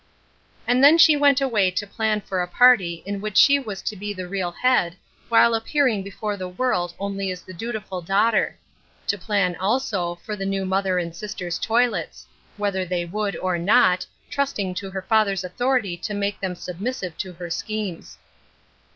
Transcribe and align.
And 0.65 0.83
then 0.83 0.97
she 0.97 1.15
went 1.15 1.41
away 1.41 1.69
to 1.69 1.85
plan 1.85 2.21
for 2.21 2.41
a 2.41 2.47
party 2.47 3.03
in 3.05 3.21
which 3.21 3.37
she 3.37 3.59
was 3.59 3.83
to 3.83 3.95
be 3.95 4.15
the 4.15 4.27
real 4.27 4.49
head, 4.51 4.95
while 5.29 5.55
ap* 5.55 5.65
pearing 5.67 6.01
before 6.03 6.35
the 6.35 6.47
world 6.49 6.95
only 6.97 7.29
as 7.29 7.43
the 7.43 7.53
dutiful 7.53 8.01
daughter; 8.01 8.57
to 9.05 9.15
plan, 9.19 9.55
also, 9.57 10.15
for 10.15 10.35
the 10.35 10.43
new 10.47 10.65
mother 10.65 10.97
and 10.97 11.15
sister's 11.15 11.59
toilets— 11.59 12.25
whether 12.57 12.83
they 12.83 13.05
would, 13.05 13.35
or 13.35 13.59
not, 13.59 14.03
trusting 14.27 14.73
to 14.73 14.89
her 14.89 15.03
father's 15.03 15.43
authoritv 15.43 16.01
to 16.01 16.13
Tna.V<^ 16.13 16.39
^>*»t^ 16.39 16.39
Rnl>mic; 16.39 16.39
ftivp, 16.39 16.39
to 16.39 16.43
hf^.v 16.55 16.81
^p.hfimeR 16.81 16.93
60 16.95 17.27
Ruth 17.27 17.37
Erslcines 17.37 17.97
Cro.ses. 18.01 18.17